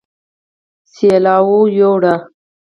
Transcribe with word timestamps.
سېلاو 0.93 1.59
يوړ 1.79 2.03